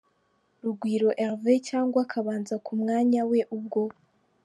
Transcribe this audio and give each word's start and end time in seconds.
Rugwiro 0.63 1.09
Hervé 1.19 1.53
cyangwa 1.69 1.99
akabanza 2.05 2.55
ku 2.65 2.71
mwanya 2.79 3.21
we 3.29 3.39
ubwo 3.57 3.81